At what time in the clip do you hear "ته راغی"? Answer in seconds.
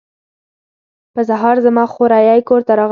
2.67-2.79